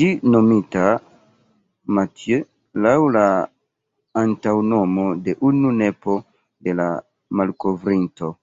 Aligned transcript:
Ĝi 0.00 0.08
nomita 0.34 0.82
""Mathieu"", 1.98 2.44
laŭ 2.86 2.94
la 3.18 3.24
antaŭnomo 4.22 5.10
de 5.26 5.36
unu 5.52 5.76
nepo 5.82 6.18
de 6.68 6.80
la 6.84 6.90
malkovrinto. 7.42 8.36